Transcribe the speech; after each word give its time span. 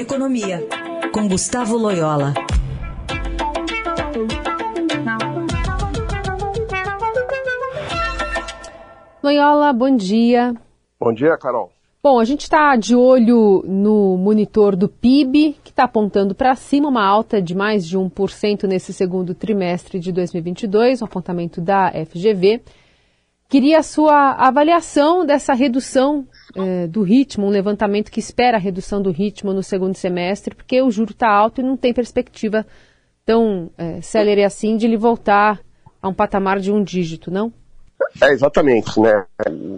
Economia, 0.00 0.66
com 1.12 1.28
Gustavo 1.28 1.76
Loyola. 1.76 2.32
Loyola, 9.22 9.74
bom 9.74 9.94
dia. 9.94 10.54
Bom 10.98 11.12
dia, 11.12 11.36
Carol. 11.36 11.70
Bom, 12.02 12.18
a 12.18 12.24
gente 12.24 12.40
está 12.40 12.74
de 12.76 12.96
olho 12.96 13.62
no 13.66 14.16
monitor 14.16 14.74
do 14.74 14.88
PIB, 14.88 15.58
que 15.62 15.68
está 15.68 15.84
apontando 15.84 16.34
para 16.34 16.54
cima 16.54 16.88
uma 16.88 17.04
alta 17.04 17.42
de 17.42 17.54
mais 17.54 17.86
de 17.86 17.98
1% 17.98 18.66
nesse 18.66 18.94
segundo 18.94 19.34
trimestre 19.34 19.98
de 20.00 20.10
2022, 20.12 21.02
um 21.02 21.04
apontamento 21.04 21.60
da 21.60 21.92
FGV. 21.92 22.62
Queria 23.50 23.80
a 23.80 23.82
sua 23.82 24.30
avaliação 24.32 25.26
dessa 25.26 25.52
redução 25.52 26.26
é, 26.54 26.86
do 26.86 27.02
ritmo, 27.02 27.46
um 27.46 27.50
levantamento 27.50 28.10
que 28.10 28.20
espera 28.20 28.56
a 28.56 28.60
redução 28.60 29.00
do 29.00 29.10
ritmo 29.10 29.52
no 29.52 29.62
segundo 29.62 29.94
semestre, 29.94 30.54
porque 30.54 30.80
o 30.82 30.90
juro 30.90 31.12
está 31.12 31.28
alto 31.28 31.60
e 31.60 31.64
não 31.64 31.76
tem 31.76 31.92
perspectiva 31.92 32.66
tão 33.24 33.70
é, 33.76 34.00
célere 34.00 34.44
assim 34.44 34.76
de 34.76 34.86
ele 34.86 34.96
voltar 34.96 35.60
a 36.02 36.08
um 36.08 36.14
patamar 36.14 36.58
de 36.58 36.72
um 36.72 36.82
dígito, 36.82 37.30
não? 37.30 37.52
É, 38.22 38.30
exatamente, 38.32 38.98
né? 38.98 39.26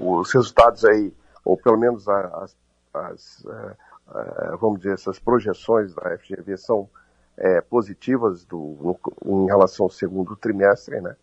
Os 0.03 0.33
resultados 0.33 0.85
aí 0.85 1.13
ou 1.45 1.57
pelo 1.57 1.77
menos 1.77 2.09
as, 2.09 2.57
as 2.95 3.45
é, 3.47 3.77
é, 4.15 4.57
vamos 4.57 4.79
dizer, 4.79 4.95
essas 4.95 5.19
projeções 5.19 5.95
da 5.95 6.17
FGV 6.19 6.57
são 6.57 6.89
é, 7.37 7.61
positivas 7.61 8.45
do, 8.45 8.99
no, 9.25 9.45
em 9.45 9.47
relação 9.47 9.87
ao 9.87 9.91
segundo 9.91 10.37
trimestre, 10.37 11.01
né? 11.01 11.17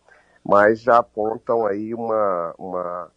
mas 0.44 0.80
já 0.80 0.98
apontam 0.98 1.66
aí 1.66 1.94
uma, 1.94 2.54
uma, 2.58 3.10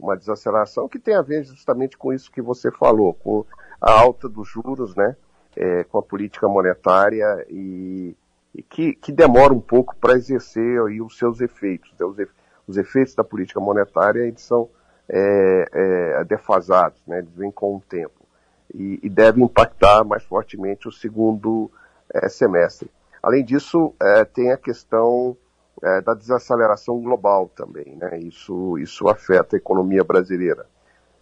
uma 0.00 0.16
desaceleração 0.16 0.88
que 0.88 0.98
tem 0.98 1.14
a 1.14 1.22
ver 1.22 1.44
justamente 1.44 1.96
com 1.96 2.12
isso 2.12 2.30
que 2.30 2.42
você 2.42 2.70
falou, 2.70 3.14
com 3.14 3.44
a 3.80 3.92
alta 3.92 4.28
dos 4.28 4.48
juros, 4.48 4.94
né? 4.96 5.16
É, 5.56 5.84
com 5.84 5.98
a 5.98 6.02
política 6.02 6.48
monetária 6.48 7.44
e, 7.48 8.14
e 8.54 8.62
que, 8.62 8.94
que, 8.94 9.10
demora 9.10 9.52
um 9.52 9.60
pouco 9.60 9.96
para 9.96 10.14
exercer 10.14 10.80
aí 10.82 11.02
os 11.02 11.18
seus 11.18 11.40
efeitos. 11.40 11.92
Né? 11.98 12.06
Os, 12.06 12.16
os, 12.68 12.76
efeitos 12.76 13.16
da 13.16 13.24
política 13.24 13.58
monetária 13.58 14.20
eles 14.20 14.42
são 14.42 14.68
é, 15.08 15.64
é, 15.72 16.24
defasados, 16.24 17.02
né? 17.04 17.18
eles 17.18 17.34
vêm 17.34 17.50
com 17.50 17.76
o 17.76 17.80
tempo 17.80 18.20
e, 18.72 19.00
e 19.02 19.08
devem 19.08 19.44
impactar 19.44 20.04
mais 20.04 20.22
fortemente 20.22 20.86
o 20.86 20.92
segundo 20.92 21.68
é, 22.14 22.28
semestre. 22.28 22.88
Além 23.20 23.44
disso, 23.44 23.92
é, 24.00 24.24
tem 24.24 24.52
a 24.52 24.56
questão 24.56 25.36
é, 25.82 26.00
da 26.00 26.14
desaceleração 26.14 27.00
global 27.00 27.48
também, 27.48 27.96
né? 27.96 28.18
isso, 28.18 28.78
isso 28.78 29.08
afeta 29.08 29.56
a 29.56 29.58
economia 29.58 30.04
brasileira. 30.04 30.66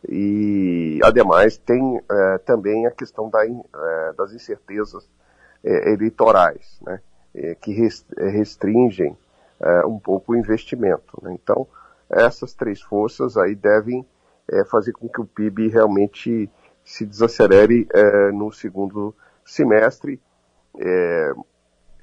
E, 0.09 1.01
ademais, 1.03 1.57
tem 1.59 2.01
é, 2.11 2.39
também 2.39 2.87
a 2.87 2.91
questão 2.91 3.29
da, 3.29 3.41
das 4.17 4.33
incertezas 4.33 5.09
eleitorais, 5.65 6.79
né? 6.83 7.01
que 7.61 7.73
restringem 8.17 9.17
um 9.87 9.99
pouco 9.99 10.33
o 10.33 10.37
investimento. 10.37 11.19
Né? 11.21 11.33
Então, 11.35 11.67
essas 12.09 12.55
três 12.55 12.81
forças 12.81 13.37
aí 13.37 13.55
devem 13.55 14.07
é, 14.51 14.65
fazer 14.65 14.93
com 14.93 15.09
que 15.09 15.21
o 15.21 15.27
PIB 15.27 15.69
realmente 15.69 16.51
se 16.85 17.05
desacelere 17.05 17.87
é, 17.93 18.33
no 18.33 18.51
segundo 18.51 19.15
semestre. 19.45 20.21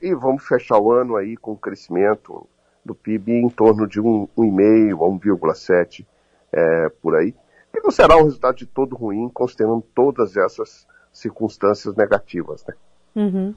E 0.06 0.14
vamos 0.14 0.48
fechar 0.48 0.78
o 0.78 0.92
ano 0.92 1.16
aí 1.16 1.36
com 1.36 1.54
um 1.54 1.56
crescimento 1.56 2.48
do 2.86 2.94
PIB 2.94 3.32
em 3.32 3.50
torno 3.50 3.88
de 3.88 4.00
1,5% 4.00 4.94
a 4.94 5.52
1,7% 5.52 6.06
é, 6.54 6.90
por 7.02 7.16
aí. 7.16 7.34
E 7.74 7.82
não 7.82 7.90
será 7.90 8.16
um 8.16 8.26
resultado 8.26 8.56
de 8.56 8.68
todo 8.68 8.96
ruim, 8.96 9.28
considerando 9.30 9.84
todas 9.96 10.38
essas 10.38 10.86
circunstâncias 11.12 11.96
negativas. 11.96 12.64
Né? 12.68 12.76
Uhum. 13.16 13.56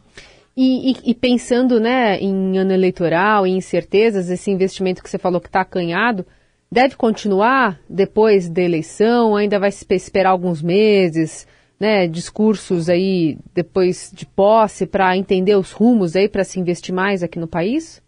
E, 0.57 0.93
e, 0.93 1.11
e, 1.11 1.15
pensando 1.15 1.79
né, 1.79 2.19
em 2.19 2.57
ano 2.57 2.73
eleitoral, 2.73 3.47
em 3.47 3.59
incertezas, 3.59 4.31
esse 4.31 4.51
investimento 4.51 5.03
que 5.03 5.11
você 5.11 5.19
falou 5.19 5.43
que 5.43 5.49
está 5.49 5.61
acanhado, 5.61 6.25
deve 6.72 6.97
continuar 6.97 7.78
depois 7.87 8.49
da 8.49 8.62
eleição? 8.62 9.37
Ainda 9.37 9.59
vai 9.59 9.71
se 9.71 9.84
esperar 9.91 10.31
alguns 10.31 10.62
meses, 10.62 11.47
né? 11.78 12.06
Discursos 12.06 12.89
aí 12.89 13.39
depois 13.55 14.11
de 14.12 14.27
posse 14.27 14.87
para 14.87 15.16
entender 15.16 15.56
os 15.56 15.72
rumos 15.72 16.16
aí 16.16 16.28
para 16.28 16.44
se 16.44 16.59
investir 16.59 16.94
mais 16.94 17.22
aqui 17.22 17.39
no 17.39 17.47
país? 17.47 18.03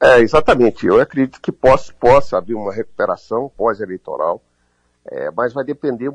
É, 0.00 0.20
exatamente. 0.20 0.86
Eu 0.86 1.00
acredito 1.00 1.40
que 1.40 1.52
possa, 1.52 1.92
possa 1.92 2.38
haver 2.38 2.54
uma 2.54 2.72
recuperação 2.72 3.50
pós-eleitoral, 3.56 4.42
é, 5.06 5.30
mas 5.30 5.52
vai 5.52 5.64
depender 5.64 6.12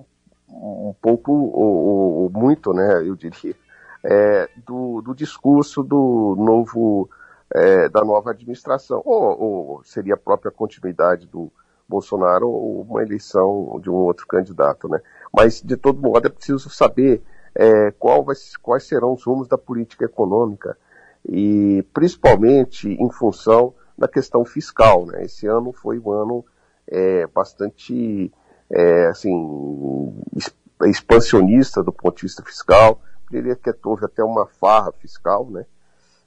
um, 0.50 0.94
pouco, 1.02 1.32
ou, 1.32 2.24
ou, 2.24 2.30
muito, 2.30 2.74
né, 2.74 3.02
eu 3.06 3.16
diria, 3.16 3.56
é, 4.04 4.50
do, 4.66 5.02
do 5.02 5.14
discurso 5.14 5.84
do 5.84 6.36
novo 6.38 7.10
é, 7.54 7.88
da 7.90 8.04
nova 8.04 8.32
administração, 8.32 9.02
ou, 9.06 9.42
ou, 9.42 9.84
seria 9.84 10.16
a 10.16 10.18
própria 10.18 10.52
continuidade 10.52 11.28
do 11.28 11.52
Bolsonaro 11.88 12.50
ou 12.50 12.82
uma 12.82 13.02
eleição 13.02 13.80
de 13.82 13.90
um 13.90 13.96
outro 13.96 14.28
candidato, 14.28 14.90
né? 14.90 15.00
Mas, 15.38 15.62
de 15.62 15.78
todo 15.78 16.02
modo, 16.02 16.26
é 16.26 16.30
preciso 16.30 16.68
saber 16.68 17.22
é, 17.54 17.92
vai, 17.92 18.36
quais 18.60 18.88
serão 18.88 19.14
os 19.14 19.24
rumos 19.24 19.48
da 19.48 19.56
política 19.56 20.06
econômica 20.06 20.76
e, 21.30 21.86
principalmente, 21.94 22.90
em 22.90 23.12
função 23.12 23.72
da 23.96 24.08
questão 24.08 24.44
fiscal, 24.44 25.06
né? 25.06 25.26
Esse 25.26 25.46
ano 25.46 25.72
foi 25.72 26.00
um 26.00 26.12
ano 26.12 26.44
é, 26.88 27.28
bastante, 27.28 28.34
é, 28.68 29.06
assim, 29.06 30.12
expansionista 30.86 31.84
do 31.84 31.94
ponto 31.94 32.16
de 32.16 32.24
vista 32.24 32.42
fiscal, 32.42 33.00
diria 33.30 33.56
que 33.56 33.72
houve 33.84 34.06
até 34.06 34.24
uma 34.24 34.48
farra 34.48 34.92
fiscal, 34.92 35.48
né? 35.52 35.68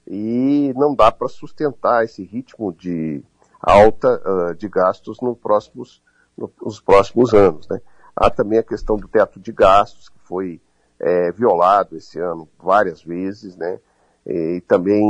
e 0.07 0.73
não 0.75 0.95
dá 0.95 1.11
para 1.11 1.27
sustentar 1.27 2.05
esse 2.05 2.23
ritmo 2.23 2.73
de 2.73 3.21
alta 3.61 4.21
uh, 4.25 4.55
de 4.55 4.67
gastos 4.69 5.19
no 5.21 5.35
próximos, 5.35 6.01
no, 6.37 6.49
nos 6.61 6.79
próximos 6.79 7.33
anos. 7.33 7.67
Né? 7.67 7.81
Há 8.21 8.29
também 8.29 8.59
a 8.59 8.63
questão 8.63 8.97
do 8.97 9.07
teto 9.07 9.39
de 9.39 9.51
gastos, 9.51 10.07
que 10.07 10.19
foi 10.19 10.61
é, 10.99 11.31
violado 11.31 11.97
esse 11.97 12.19
ano 12.19 12.47
várias 12.61 13.01
vezes, 13.03 13.57
né? 13.57 13.79
E 14.23 14.61
também 14.67 15.01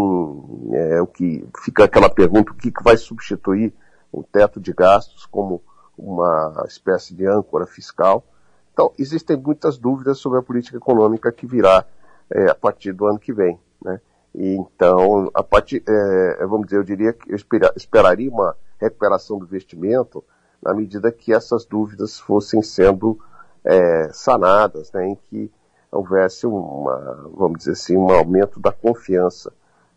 é, 0.72 1.02
o 1.02 1.08
que 1.08 1.46
fica 1.62 1.84
aquela 1.84 2.10
pergunta, 2.10 2.54
o 2.54 2.56
que, 2.56 2.72
que 2.72 2.82
vai 2.82 2.96
substituir 2.96 3.74
o 4.10 4.24
teto 4.24 4.62
de 4.62 4.72
gastos 4.72 5.26
como 5.26 5.62
uma 5.98 6.64
espécie 6.66 7.14
de 7.14 7.28
âncora 7.28 7.66
fiscal. 7.66 8.24
Então, 8.72 8.94
existem 8.98 9.36
muitas 9.36 9.78
dúvidas 9.78 10.18
sobre 10.18 10.40
a 10.40 10.42
política 10.42 10.78
econômica 10.78 11.30
que 11.34 11.46
virá 11.46 11.86
é, 12.30 12.50
a 12.50 12.56
partir 12.56 12.94
do 12.94 13.06
ano 13.06 13.20
que 13.20 13.34
vem. 13.34 13.60
Né? 13.84 14.00
então, 14.34 15.30
a 15.34 15.44
partir, 15.44 15.84
é, 15.86 16.46
vamos 16.46 16.68
dizer, 16.68 16.78
eu 16.78 16.84
diria 16.84 17.12
que 17.12 17.34
eu 17.34 17.38
esperaria 17.76 18.32
uma 18.32 18.56
recuperação 18.80 19.38
do 19.38 19.46
investimento 19.46 20.24
na 20.64 20.74
medida 20.74 21.12
que 21.12 21.34
essas 21.34 21.66
dúvidas 21.66 22.20
fossem 22.20 22.62
sendo 22.62 23.20
é, 23.64 24.10
sanadas, 24.14 24.92
né, 24.92 25.08
em 25.08 25.16
que 25.16 25.52
houvesse 25.92 26.46
uma, 26.48 27.30
vamos 27.36 27.60
dizer 27.60 27.72
assim, 27.72 27.98
um 27.98 28.10
aumento 28.12 28.60
da 28.60 28.72
confiança 28.72 29.52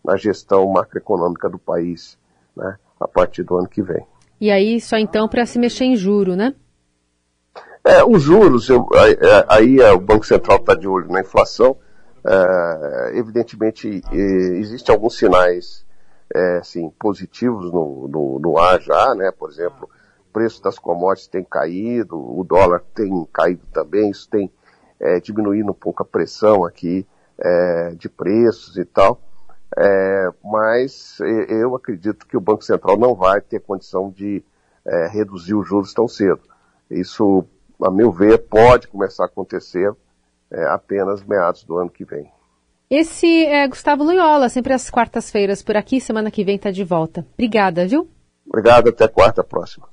na 0.04 0.16
gestão 0.16 0.66
macroeconômica 0.66 1.48
do 1.48 1.58
país, 1.58 2.19
né, 2.56 2.76
a 3.00 3.06
partir 3.06 3.42
do 3.42 3.56
ano 3.56 3.69
que 3.69 3.82
vem. 3.82 4.04
E 4.41 4.50
aí, 4.50 4.80
só 4.80 4.97
então 4.97 5.28
para 5.28 5.47
se 5.47 5.58
mexer 5.58 5.84
em 5.84 5.97
juro, 5.97 6.34
né? 6.34 6.54
É, 7.84 8.02
os 8.02 8.22
juros, 8.22 8.69
eu, 8.69 8.88
aí, 8.94 9.16
aí 9.48 9.81
é, 9.81 9.92
o 9.92 10.00
Banco 10.00 10.26
Central 10.26 10.56
está 10.58 10.75
de 10.75 10.88
olho 10.88 11.10
na 11.10 11.20
inflação, 11.20 11.76
Uh, 12.25 13.14
evidentemente, 13.14 14.02
existem 14.10 14.94
alguns 14.94 15.19
sinais 15.19 15.84
é, 16.34 16.56
assim, 16.56 16.88
positivos 16.98 17.70
no, 17.70 18.08
no, 18.08 18.38
no, 18.38 18.58
ar 18.58 18.81
já, 18.81 19.14
né? 19.14 19.31
Por 19.31 19.50
exemplo, 19.50 19.91
preço 20.34 20.61
das 20.61 20.78
commodities 20.81 21.28
tem 21.28 21.45
caído, 21.45 22.17
o 22.17 22.43
dólar 22.43 22.83
tem 22.93 23.09
caído 23.33 23.65
também, 23.72 24.11
isso 24.11 24.28
tem 24.28 24.50
é, 25.00 25.21
diminuído 25.21 25.71
um 25.71 25.75
pouco 25.75 26.03
a 26.03 26.06
pressão 26.06 26.64
aqui 26.64 27.06
é, 27.38 27.94
de 27.97 28.08
preços 28.08 28.76
e 28.76 28.85
tal. 28.85 29.20
É, 29.76 30.29
mas 30.43 31.19
eu 31.49 31.75
acredito 31.75 32.26
que 32.26 32.37
o 32.37 32.41
Banco 32.41 32.64
Central 32.64 32.99
não 32.99 33.14
vai 33.14 33.41
ter 33.41 33.61
condição 33.61 34.11
de 34.11 34.43
é, 34.85 35.08
reduzir 35.08 35.55
os 35.55 35.67
juros 35.67 35.94
tão 35.94 36.08
cedo. 36.08 36.43
Isso, 36.91 37.44
a 37.82 37.91
meu 37.91 38.11
ver, 38.11 38.38
pode 38.38 38.88
começar 38.88 39.25
a 39.25 39.26
acontecer 39.26 39.93
é, 40.50 40.64
apenas 40.67 41.25
meados 41.25 41.64
do 41.64 41.79
ano 41.79 41.91
que 41.91 42.05
vem. 42.05 42.29
Esse 42.91 43.47
é 43.47 43.67
Gustavo 43.67 44.05
Loyola, 44.05 44.49
sempre 44.49 44.73
às 44.73 44.91
quartas-feiras 44.91 45.62
por 45.62 45.76
aqui. 45.76 46.00
Semana 46.00 46.31
que 46.31 46.44
vem 46.44 46.56
está 46.56 46.70
de 46.70 46.85
volta. 46.85 47.26
Obrigada, 47.35 47.87
viu? 47.87 48.08
Obrigado, 48.47 48.91
até 48.91 49.08
quarta 49.08 49.43
próxima. 49.43 49.88